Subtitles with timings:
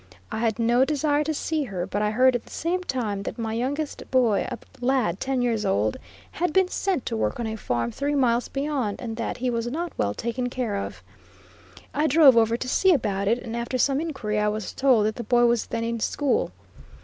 [0.31, 3.37] I had no desire to see her, but I heard at the same time that
[3.37, 5.97] my youngest boy, a lad ten years old,
[6.31, 9.67] had been sent to work on a farm three miles beyond, and that he was
[9.67, 11.03] not well taken care of.
[11.93, 15.17] I drove over to see about it, and after some inquiry I was told that
[15.17, 16.51] the boy was then in school.